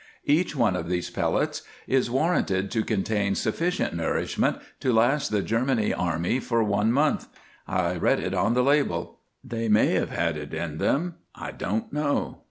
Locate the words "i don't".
11.35-11.93